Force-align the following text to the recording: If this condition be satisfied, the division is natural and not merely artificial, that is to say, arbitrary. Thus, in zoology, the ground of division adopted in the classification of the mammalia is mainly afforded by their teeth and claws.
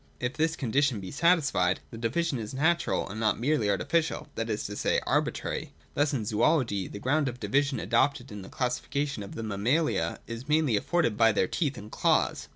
If 0.19 0.33
this 0.33 0.55
condition 0.55 0.99
be 0.99 1.11
satisfied, 1.11 1.79
the 1.91 1.97
division 1.99 2.39
is 2.39 2.55
natural 2.55 3.07
and 3.07 3.19
not 3.19 3.39
merely 3.39 3.69
artificial, 3.69 4.29
that 4.33 4.49
is 4.49 4.63
to 4.65 4.75
say, 4.75 4.99
arbitrary. 5.05 5.73
Thus, 5.93 6.11
in 6.11 6.25
zoology, 6.25 6.87
the 6.87 6.97
ground 6.97 7.27
of 7.29 7.39
division 7.39 7.79
adopted 7.79 8.31
in 8.31 8.41
the 8.41 8.49
classification 8.49 9.21
of 9.21 9.35
the 9.35 9.43
mammalia 9.43 10.17
is 10.25 10.49
mainly 10.49 10.75
afforded 10.75 11.17
by 11.17 11.31
their 11.33 11.47
teeth 11.47 11.77
and 11.77 11.91
claws. 11.91 12.47